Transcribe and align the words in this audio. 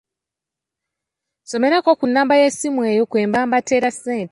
Nsomerako 1.43 1.89
ku 1.99 2.05
nnamba 2.07 2.33
y'essimu 2.41 2.81
yo 2.99 3.05
kwe 3.11 3.21
baba 3.31 3.51
bateeka 3.53 3.89
ssente. 3.95 4.19